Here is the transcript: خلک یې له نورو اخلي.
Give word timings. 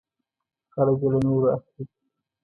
خلک 0.73 0.99
یې 1.03 1.07
له 1.13 1.19
نورو 1.27 1.47
اخلي. 1.55 1.83